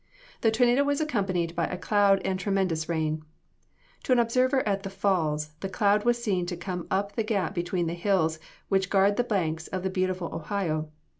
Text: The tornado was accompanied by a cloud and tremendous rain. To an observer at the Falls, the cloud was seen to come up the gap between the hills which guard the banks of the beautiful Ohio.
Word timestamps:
The 0.41 0.49
tornado 0.49 0.83
was 0.83 0.99
accompanied 0.99 1.55
by 1.55 1.65
a 1.67 1.77
cloud 1.77 2.23
and 2.25 2.39
tremendous 2.39 2.89
rain. 2.89 3.21
To 4.01 4.11
an 4.11 4.17
observer 4.17 4.67
at 4.67 4.81
the 4.81 4.89
Falls, 4.89 5.51
the 5.59 5.69
cloud 5.69 6.05
was 6.05 6.19
seen 6.19 6.47
to 6.47 6.57
come 6.57 6.87
up 6.89 7.13
the 7.15 7.21
gap 7.23 7.53
between 7.53 7.85
the 7.85 7.93
hills 7.93 8.39
which 8.67 8.89
guard 8.89 9.15
the 9.15 9.23
banks 9.23 9.67
of 9.67 9.83
the 9.83 9.91
beautiful 9.91 10.33
Ohio. 10.33 10.89